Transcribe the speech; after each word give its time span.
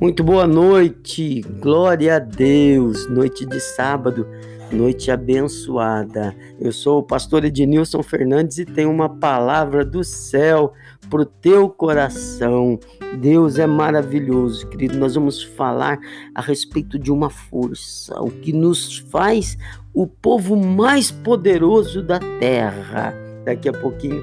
Muito 0.00 0.22
boa 0.22 0.46
noite, 0.46 1.40
glória 1.58 2.14
a 2.14 2.18
Deus, 2.20 3.10
noite 3.10 3.44
de 3.44 3.58
sábado, 3.58 4.28
noite 4.70 5.10
abençoada. 5.10 6.36
Eu 6.60 6.70
sou 6.70 7.00
o 7.00 7.02
pastor 7.02 7.44
Ednilson 7.44 8.00
Fernandes 8.04 8.58
e 8.58 8.64
tenho 8.64 8.92
uma 8.92 9.08
palavra 9.08 9.84
do 9.84 10.04
céu 10.04 10.72
para 11.10 11.22
o 11.22 11.26
teu 11.26 11.68
coração. 11.68 12.78
Deus 13.20 13.58
é 13.58 13.66
maravilhoso, 13.66 14.68
querido. 14.68 14.96
Nós 14.96 15.16
vamos 15.16 15.42
falar 15.42 15.98
a 16.32 16.40
respeito 16.40 16.96
de 16.96 17.10
uma 17.10 17.28
força, 17.28 18.22
o 18.22 18.30
que 18.30 18.52
nos 18.52 18.98
faz 18.98 19.58
o 19.92 20.06
povo 20.06 20.54
mais 20.54 21.10
poderoso 21.10 22.04
da 22.04 22.20
terra. 22.38 23.12
Daqui 23.44 23.68
a 23.68 23.72
pouquinho 23.72 24.22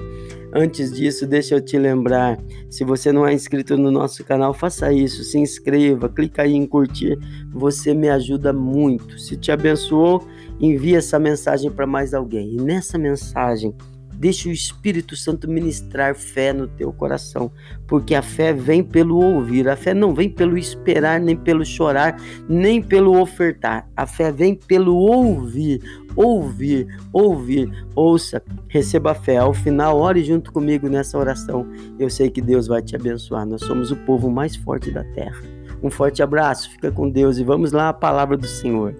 Antes 0.57 0.89
disso, 0.93 1.27
deixa 1.27 1.55
eu 1.55 1.59
te 1.59 1.77
lembrar, 1.77 2.39
se 2.69 2.85
você 2.85 3.11
não 3.11 3.27
é 3.27 3.33
inscrito 3.33 3.75
no 3.75 3.91
nosso 3.91 4.23
canal, 4.23 4.53
faça 4.53 4.89
isso, 4.89 5.21
se 5.25 5.37
inscreva, 5.37 6.07
clica 6.07 6.43
aí 6.43 6.53
em 6.53 6.65
curtir, 6.65 7.19
você 7.51 7.93
me 7.93 8.07
ajuda 8.07 8.53
muito. 8.53 9.19
Se 9.19 9.35
te 9.35 9.51
abençoou, 9.51 10.25
envie 10.57 10.95
essa 10.95 11.19
mensagem 11.19 11.69
para 11.69 11.85
mais 11.85 12.13
alguém. 12.13 12.53
E 12.53 12.55
nessa 12.55 12.97
mensagem, 12.97 13.75
Deixa 14.17 14.49
o 14.49 14.51
Espírito 14.51 15.15
Santo 15.15 15.49
ministrar 15.49 16.15
fé 16.15 16.53
no 16.53 16.67
teu 16.67 16.91
coração, 16.93 17.51
porque 17.87 18.15
a 18.15 18.21
fé 18.21 18.53
vem 18.53 18.83
pelo 18.83 19.17
ouvir. 19.17 19.67
A 19.67 19.75
fé 19.75 19.93
não 19.93 20.13
vem 20.13 20.29
pelo 20.29 20.57
esperar, 20.57 21.19
nem 21.19 21.35
pelo 21.35 21.65
chorar, 21.65 22.15
nem 22.47 22.81
pelo 22.81 23.19
ofertar. 23.19 23.87
A 23.95 24.07
fé 24.07 24.31
vem 24.31 24.55
pelo 24.55 24.95
ouvir, 24.95 25.81
ouvir, 26.15 26.87
ouvir. 27.11 27.69
Ouça, 27.93 28.41
receba 28.67 29.11
a 29.11 29.15
fé. 29.15 29.37
Ao 29.37 29.53
final, 29.53 29.99
ore 29.99 30.23
junto 30.23 30.51
comigo 30.51 30.87
nessa 30.87 31.17
oração. 31.17 31.67
Eu 31.99 32.09
sei 32.09 32.29
que 32.29 32.41
Deus 32.41 32.67
vai 32.67 32.81
te 32.81 32.95
abençoar. 32.95 33.45
Nós 33.45 33.61
somos 33.61 33.91
o 33.91 33.95
povo 33.97 34.29
mais 34.29 34.55
forte 34.55 34.91
da 34.91 35.03
terra. 35.03 35.41
Um 35.83 35.91
forte 35.91 36.23
abraço, 36.23 36.71
fica 36.71 36.91
com 36.91 37.09
Deus 37.09 37.37
e 37.37 37.43
vamos 37.43 37.71
lá 37.71 37.89
a 37.89 37.93
palavra 37.93 38.37
do 38.37 38.47
Senhor. 38.47 38.95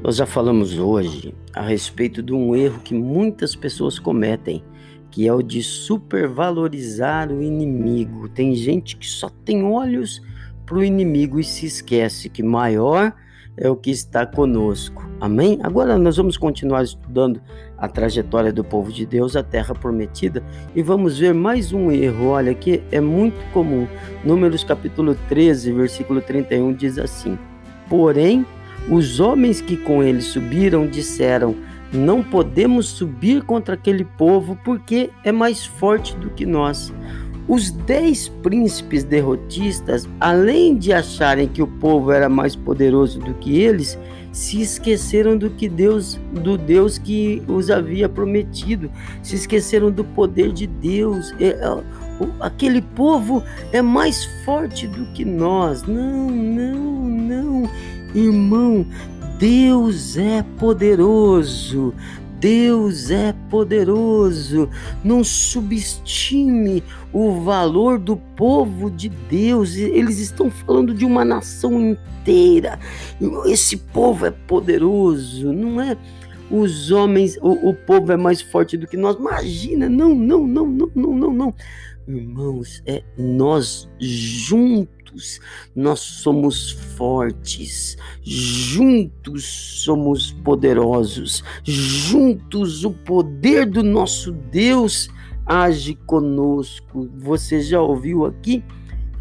Nós 0.00 0.14
já 0.14 0.26
falamos 0.26 0.78
hoje 0.78 1.34
a 1.52 1.60
respeito 1.62 2.22
de 2.22 2.32
um 2.32 2.54
erro 2.54 2.80
que 2.80 2.94
muitas 2.94 3.56
pessoas 3.56 3.98
cometem, 3.98 4.62
que 5.10 5.26
é 5.26 5.32
o 5.32 5.42
de 5.42 5.60
supervalorizar 5.60 7.32
o 7.32 7.42
inimigo. 7.42 8.28
Tem 8.28 8.54
gente 8.54 8.96
que 8.96 9.06
só 9.06 9.28
tem 9.44 9.64
olhos 9.64 10.22
para 10.64 10.76
o 10.78 10.84
inimigo 10.84 11.40
e 11.40 11.44
se 11.44 11.66
esquece 11.66 12.28
que 12.28 12.44
maior 12.44 13.12
é 13.56 13.68
o 13.68 13.74
que 13.74 13.90
está 13.90 14.24
conosco. 14.24 15.04
Amém? 15.20 15.58
Agora 15.64 15.98
nós 15.98 16.16
vamos 16.16 16.36
continuar 16.36 16.84
estudando 16.84 17.42
a 17.76 17.88
trajetória 17.88 18.52
do 18.52 18.62
povo 18.62 18.92
de 18.92 19.04
Deus, 19.04 19.34
a 19.34 19.42
terra 19.42 19.74
prometida, 19.74 20.44
e 20.76 20.82
vamos 20.82 21.18
ver 21.18 21.34
mais 21.34 21.72
um 21.72 21.90
erro. 21.90 22.28
Olha, 22.28 22.54
que 22.54 22.84
é 22.92 23.00
muito 23.00 23.36
comum. 23.52 23.88
Números 24.24 24.62
capítulo 24.62 25.16
13, 25.28 25.72
versículo 25.72 26.20
31 26.20 26.72
diz 26.72 26.98
assim: 26.98 27.36
Porém, 27.88 28.46
os 28.90 29.20
homens 29.20 29.60
que 29.60 29.76
com 29.76 30.02
ele 30.02 30.20
subiram 30.20 30.86
disseram: 30.86 31.54
Não 31.92 32.22
podemos 32.22 32.86
subir 32.86 33.42
contra 33.42 33.74
aquele 33.74 34.04
povo 34.04 34.58
porque 34.64 35.10
é 35.24 35.32
mais 35.32 35.66
forte 35.66 36.16
do 36.16 36.30
que 36.30 36.46
nós. 36.46 36.92
Os 37.46 37.70
dez 37.70 38.28
príncipes 38.28 39.04
derrotistas, 39.04 40.06
além 40.20 40.76
de 40.76 40.92
acharem 40.92 41.48
que 41.48 41.62
o 41.62 41.66
povo 41.66 42.12
era 42.12 42.28
mais 42.28 42.54
poderoso 42.54 43.18
do 43.20 43.32
que 43.34 43.58
eles, 43.58 43.98
se 44.32 44.60
esqueceram 44.60 45.36
do 45.36 45.48
que 45.48 45.66
Deus, 45.66 46.20
do 46.32 46.58
Deus 46.58 46.98
que 46.98 47.42
os 47.48 47.70
havia 47.70 48.06
prometido, 48.06 48.90
se 49.22 49.34
esqueceram 49.34 49.90
do 49.90 50.04
poder 50.04 50.52
de 50.52 50.66
Deus. 50.66 51.34
É, 51.40 51.48
é, 51.48 51.82
aquele 52.40 52.82
povo 52.82 53.42
é 53.72 53.80
mais 53.80 54.26
forte 54.44 54.86
do 54.86 55.06
que 55.12 55.24
nós. 55.24 55.84
Não, 55.84 56.30
não, 56.30 57.08
não. 57.08 57.70
Irmão, 58.18 58.84
Deus 59.38 60.16
é 60.16 60.42
poderoso. 60.58 61.94
Deus 62.40 63.10
é 63.10 63.34
poderoso. 63.50 64.68
Não 65.04 65.22
subestime 65.22 66.82
o 67.12 67.40
valor 67.40 67.98
do 67.98 68.16
povo 68.16 68.90
de 68.90 69.08
Deus. 69.08 69.76
Eles 69.76 70.18
estão 70.18 70.50
falando 70.50 70.94
de 70.94 71.04
uma 71.04 71.24
nação 71.24 71.80
inteira. 71.80 72.78
Esse 73.46 73.76
povo 73.76 74.26
é 74.26 74.30
poderoso, 74.30 75.52
não 75.52 75.80
é? 75.80 75.96
Os 76.50 76.90
homens, 76.90 77.36
o, 77.42 77.68
o 77.68 77.74
povo 77.74 78.10
é 78.10 78.16
mais 78.16 78.40
forte 78.40 78.76
do 78.76 78.86
que 78.86 78.96
nós. 78.96 79.16
Imagina, 79.16 79.88
não, 79.88 80.14
não, 80.14 80.46
não, 80.46 80.66
não, 80.66 80.90
não, 80.94 81.14
não, 81.14 81.32
não. 82.06 82.16
Irmãos, 82.16 82.82
é 82.86 83.02
nós 83.16 83.88
juntos 84.00 84.88
nós 85.74 86.00
somos 86.00 86.72
fortes, 86.96 87.96
juntos 88.22 89.44
somos 89.84 90.32
poderosos, 90.32 91.42
juntos 91.64 92.84
o 92.84 92.90
poder 92.90 93.66
do 93.66 93.82
nosso 93.82 94.32
Deus 94.32 95.08
age 95.46 95.94
conosco. 96.06 97.08
Você 97.16 97.60
já 97.60 97.80
ouviu 97.80 98.26
aqui 98.26 98.62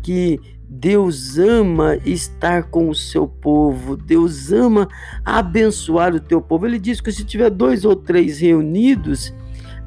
que 0.01 0.39
Deus 0.69 1.37
ama 1.37 1.95
estar 2.05 2.63
com 2.63 2.89
o 2.89 2.95
seu 2.95 3.27
povo, 3.27 3.95
Deus 3.95 4.51
ama 4.51 4.87
abençoar 5.23 6.13
o 6.13 6.19
teu 6.19 6.41
povo. 6.41 6.65
Ele 6.65 6.79
diz 6.79 6.99
que 6.99 7.11
se 7.11 7.23
tiver 7.23 7.49
dois 7.49 7.85
ou 7.85 7.95
três 7.95 8.39
reunidos, 8.39 9.33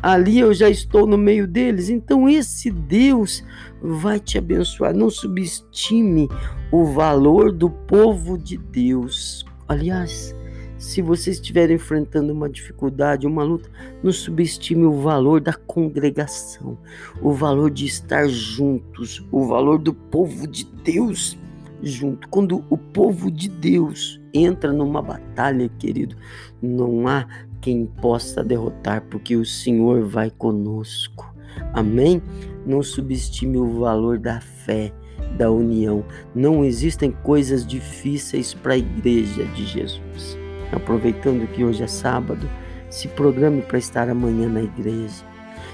ali 0.03 0.38
eu 0.38 0.53
já 0.53 0.69
estou 0.69 1.06
no 1.06 1.19
meio 1.19 1.47
deles. 1.47 1.88
Então 1.88 2.28
esse 2.28 2.71
Deus 2.71 3.44
vai 3.81 4.19
te 4.19 4.38
abençoar. 4.38 4.94
Não 4.94 5.11
subestime 5.11 6.28
o 6.71 6.84
valor 6.84 7.53
do 7.53 7.71
povo 7.71 8.38
de 8.38 8.56
Deus. 8.56 9.44
Aliás, 9.69 10.34
se 10.81 11.03
você 11.03 11.31
estiver 11.31 11.71
enfrentando 11.71 12.33
uma 12.33 12.49
dificuldade, 12.49 13.27
uma 13.27 13.43
luta, 13.43 13.69
não 14.03 14.11
subestime 14.11 14.84
o 14.84 15.00
valor 15.00 15.41
da 15.41 15.53
congregação, 15.53 16.78
o 17.21 17.32
valor 17.32 17.71
de 17.71 17.84
estar 17.84 18.27
juntos, 18.28 19.22
o 19.31 19.47
valor 19.47 19.78
do 19.78 19.93
povo 19.93 20.47
de 20.47 20.65
Deus 20.82 21.38
junto. 21.82 22.27
Quando 22.28 22.65
o 22.71 22.78
povo 22.78 23.31
de 23.31 23.49
Deus 23.49 24.21
entra 24.32 24.72
numa 24.72 25.03
batalha, 25.03 25.69
querido, 25.78 26.17
não 26.62 27.06
há 27.06 27.27
quem 27.60 27.87
possa 27.87 28.43
derrotar, 28.43 29.03
porque 29.10 29.37
o 29.37 29.44
Senhor 29.44 30.03
vai 30.03 30.31
conosco. 30.31 31.34
Amém? 31.72 32.22
Não 32.66 32.82
subestime 32.82 33.59
o 33.59 33.81
valor 33.81 34.19
da 34.19 34.41
fé, 34.41 34.93
da 35.37 35.50
união. 35.50 36.04
Não 36.34 36.65
existem 36.65 37.10
coisas 37.10 37.66
difíceis 37.66 38.54
para 38.54 38.75
a 38.75 38.78
igreja 38.78 39.44
de 39.47 39.66
Jesus. 39.66 40.38
Aproveitando 40.72 41.49
que 41.49 41.65
hoje 41.65 41.82
é 41.82 41.87
sábado, 41.87 42.49
se 42.88 43.09
programe 43.09 43.62
para 43.62 43.78
estar 43.78 44.09
amanhã 44.09 44.49
na 44.49 44.62
igreja. 44.62 45.25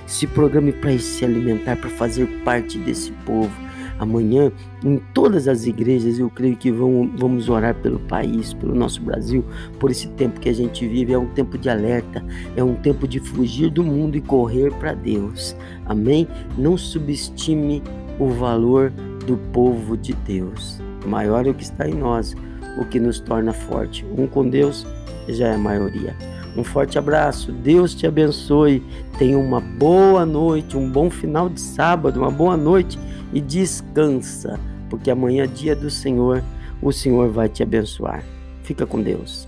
Se 0.07 0.27
programe 0.27 0.73
para 0.73 0.97
se 0.99 1.25
alimentar, 1.25 1.77
para 1.77 1.91
fazer 1.91 2.27
parte 2.45 2.79
desse 2.79 3.11
povo 3.25 3.67
Amanhã, 3.99 4.53
em 4.85 4.99
todas 5.15 5.49
as 5.49 5.67
igrejas, 5.67 6.19
eu 6.19 6.29
creio 6.29 6.57
que 6.57 6.71
vão, 6.71 7.11
vamos 7.17 7.49
orar 7.49 7.75
pelo 7.75 7.99
país, 8.01 8.53
pelo 8.53 8.75
nosso 8.75 9.01
Brasil, 9.03 9.45
por 9.79 9.91
esse 9.91 10.09
tempo 10.09 10.41
que 10.41 10.49
a 10.49 10.55
gente 10.55 10.87
vive. 10.87 11.13
É 11.13 11.19
um 11.19 11.29
tempo 11.29 11.57
de 11.57 11.69
alerta, 11.69 12.25
é 12.57 12.63
um 12.63 12.75
tempo 12.75 13.09
de 13.09 13.21
fugir 13.21 13.71
do 13.71 13.83
mundo 13.83 14.17
e 14.17 14.21
correr 14.21 14.73
para 14.75 14.95
Deus. 14.95 15.57
Amém? 15.87 16.29
Não 16.59 16.77
subestime 16.77 17.83
o 18.19 18.29
valor 18.29 18.91
do 19.27 19.37
povo 19.53 19.97
de 19.97 20.13
Deus. 20.13 20.81
Maior 21.07 21.47
é 21.47 21.51
o 21.51 21.55
que 21.55 21.65
está 21.65 21.89
em 21.89 21.95
nós, 21.95 22.35
o 22.79 22.85
que 22.85 23.01
nos 23.01 23.21
torna 23.21 23.53
forte. 23.53 24.05
Um 24.17 24.27
com 24.27 24.49
Deus 24.49 24.87
já 25.29 25.49
é 25.49 25.55
a 25.55 25.59
maioria. 25.59 26.17
Um 26.57 26.65
forte 26.65 26.99
abraço, 26.99 27.53
Deus 27.53 27.95
te 27.95 28.07
abençoe. 28.07 28.83
Tenha 29.19 29.39
uma 29.39 29.61
boa 29.61 30.25
noite, 30.25 30.77
um 30.77 30.91
bom 30.91 31.11
final 31.11 31.51
de 31.51 31.61
sábado, 31.61 32.21
uma 32.21 32.31
boa 32.31 32.57
noite 32.57 32.99
e 33.33 33.41
descansa, 33.41 34.59
porque 34.89 35.11
amanhã 35.11 35.45
é 35.45 35.47
dia 35.47 35.77
do 35.77 35.91
Senhor, 35.91 36.43
o 36.81 36.93
Senhor 36.93 37.31
vai 37.31 37.49
te 37.49 37.63
abençoar. 37.63 38.25
Fica 38.63 38.87
com 38.87 39.03
Deus. 39.03 39.47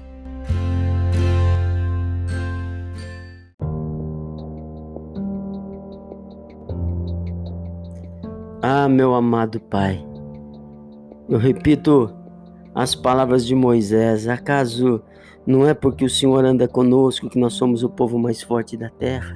Ah, 8.60 8.88
meu 8.88 9.14
amado 9.14 9.60
Pai, 9.60 10.04
eu 11.28 11.38
repito 11.38 12.12
as 12.74 12.94
palavras 12.94 13.46
de 13.46 13.54
Moisés: 13.54 14.28
acaso 14.28 15.02
não 15.48 15.66
é 15.66 15.72
porque 15.72 16.04
o 16.04 16.10
Senhor 16.10 16.44
anda 16.44 16.68
conosco 16.68 17.30
que 17.30 17.38
nós 17.38 17.54
somos 17.54 17.82
o 17.82 17.88
povo 17.88 18.18
mais 18.18 18.42
forte 18.42 18.76
da 18.76 18.90
terra? 18.90 19.34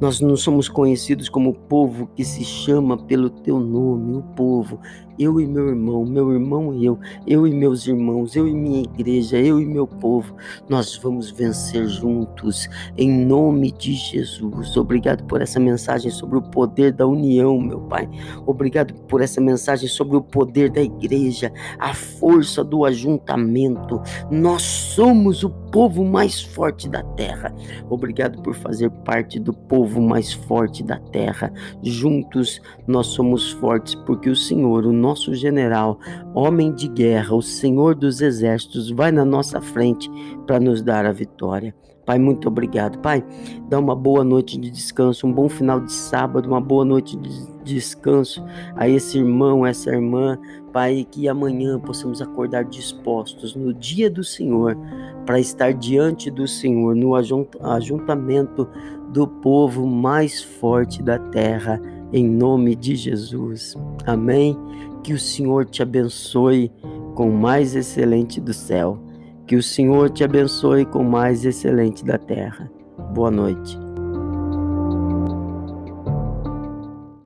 Nós 0.00 0.20
não 0.20 0.36
somos 0.36 0.68
conhecidos 0.68 1.28
como 1.28 1.50
o 1.50 1.54
povo 1.54 2.08
que 2.14 2.24
se 2.24 2.44
chama 2.44 2.96
pelo 2.96 3.30
teu 3.30 3.58
nome, 3.58 4.16
o 4.16 4.22
povo 4.34 4.78
eu 5.18 5.40
e 5.40 5.46
meu 5.46 5.68
irmão, 5.68 6.04
meu 6.04 6.32
irmão 6.32 6.74
e 6.74 6.84
eu, 6.84 6.98
eu 7.26 7.46
e 7.46 7.52
meus 7.52 7.86
irmãos, 7.86 8.34
eu 8.34 8.48
e 8.48 8.54
minha 8.54 8.82
igreja, 8.82 9.38
eu 9.38 9.60
e 9.60 9.66
meu 9.66 9.86
povo, 9.86 10.34
nós 10.68 10.96
vamos 10.96 11.30
vencer 11.30 11.86
juntos, 11.86 12.68
em 12.96 13.10
nome 13.10 13.72
de 13.72 13.92
Jesus. 13.92 14.76
Obrigado 14.76 15.24
por 15.24 15.42
essa 15.42 15.60
mensagem 15.60 16.10
sobre 16.10 16.38
o 16.38 16.42
poder 16.42 16.92
da 16.92 17.06
união, 17.06 17.60
meu 17.60 17.80
Pai. 17.82 18.08
Obrigado 18.46 18.94
por 19.04 19.20
essa 19.20 19.40
mensagem 19.40 19.88
sobre 19.88 20.16
o 20.16 20.22
poder 20.22 20.70
da 20.70 20.82
igreja, 20.82 21.52
a 21.78 21.94
força 21.94 22.64
do 22.64 22.84
ajuntamento. 22.84 24.00
Nós 24.30 24.62
somos 24.62 25.44
o 25.44 25.50
povo 25.50 26.04
mais 26.04 26.40
forte 26.40 26.88
da 26.88 27.02
terra. 27.02 27.54
Obrigado 27.88 28.42
por 28.42 28.54
fazer 28.54 28.90
parte 29.04 29.38
do 29.38 29.52
povo 29.68 30.00
mais 30.00 30.32
forte 30.32 30.82
da 30.82 30.98
terra. 30.98 31.52
Juntos 31.82 32.60
nós 32.86 33.08
somos 33.08 33.50
fortes 33.52 33.94
porque 33.94 34.30
o 34.30 34.36
Senhor, 34.36 34.84
o 34.84 34.92
nosso 34.92 35.34
general, 35.34 35.98
homem 36.34 36.72
de 36.72 36.88
guerra, 36.88 37.34
o 37.34 37.42
Senhor 37.42 37.94
dos 37.94 38.20
exércitos, 38.20 38.90
vai 38.90 39.12
na 39.12 39.24
nossa 39.24 39.60
frente 39.60 40.10
para 40.46 40.60
nos 40.60 40.82
dar 40.82 41.06
a 41.06 41.12
vitória. 41.12 41.74
Pai, 42.04 42.18
muito 42.18 42.48
obrigado. 42.48 42.98
Pai, 42.98 43.24
dá 43.68 43.78
uma 43.78 43.94
boa 43.94 44.24
noite 44.24 44.58
de 44.58 44.70
descanso, 44.70 45.24
um 45.24 45.32
bom 45.32 45.48
final 45.48 45.78
de 45.80 45.92
sábado, 45.92 46.48
uma 46.48 46.60
boa 46.60 46.84
noite 46.84 47.16
de 47.16 47.30
descanso 47.62 48.44
a 48.74 48.88
esse 48.88 49.18
irmão, 49.18 49.64
essa 49.64 49.90
irmã. 49.90 50.36
Pai, 50.72 51.06
que 51.08 51.28
amanhã 51.28 51.78
possamos 51.78 52.20
acordar 52.20 52.64
dispostos 52.64 53.54
no 53.54 53.72
dia 53.72 54.10
do 54.10 54.24
Senhor 54.24 54.76
para 55.24 55.38
estar 55.38 55.72
diante 55.72 56.28
do 56.28 56.48
Senhor, 56.48 56.96
no 56.96 57.14
ajuntamento 57.14 58.68
do 59.12 59.28
povo 59.28 59.86
mais 59.86 60.42
forte 60.42 61.02
da 61.02 61.18
terra, 61.18 61.80
em 62.12 62.26
nome 62.26 62.74
de 62.74 62.96
Jesus. 62.96 63.76
Amém. 64.06 64.56
Que 65.02 65.12
o 65.12 65.18
Senhor 65.18 65.66
te 65.66 65.82
abençoe 65.82 66.72
com 67.14 67.28
o 67.28 67.38
mais 67.38 67.74
excelente 67.76 68.40
do 68.40 68.54
céu. 68.54 68.98
Que 69.46 69.56
o 69.56 69.62
Senhor 69.62 70.08
te 70.10 70.24
abençoe 70.24 70.86
com 70.86 71.00
o 71.00 71.10
mais 71.10 71.44
excelente 71.44 72.04
da 72.04 72.16
terra. 72.16 72.70
Boa 73.12 73.30
noite. 73.30 73.81